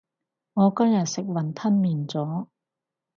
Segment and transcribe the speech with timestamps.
[0.55, 2.47] 我今日食雲吞麵咗